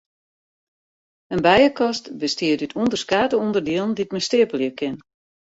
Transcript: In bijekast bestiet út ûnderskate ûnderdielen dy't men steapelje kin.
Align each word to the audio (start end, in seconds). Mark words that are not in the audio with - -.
In 1.33 1.41
bijekast 1.47 2.05
bestiet 2.21 2.61
út 2.65 2.77
ûnderskate 2.81 3.35
ûnderdielen 3.45 3.93
dy't 3.95 4.13
men 4.13 4.25
steapelje 4.27 4.71
kin. 4.79 4.95